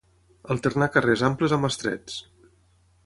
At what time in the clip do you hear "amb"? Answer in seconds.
1.59-1.69